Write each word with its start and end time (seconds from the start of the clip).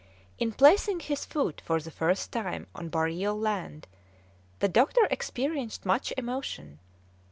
In 0.39 0.51
placing 0.51 1.01
his 1.01 1.25
foot 1.25 1.61
for 1.63 1.79
the 1.79 1.91
first 1.91 2.31
time 2.31 2.65
on 2.73 2.89
boreal 2.89 3.37
land, 3.39 3.87
the 4.57 4.67
doctor 4.67 5.05
experienced 5.11 5.85
much 5.85 6.11
emotion. 6.17 6.79